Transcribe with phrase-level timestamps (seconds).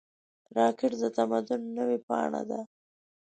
[0.57, 2.59] راکټ د تمدن نوې پاڼه ده